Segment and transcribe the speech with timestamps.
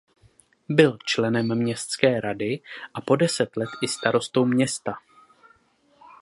[0.69, 2.59] Byl členem městské rady
[2.93, 4.93] a po deset let i starostou města.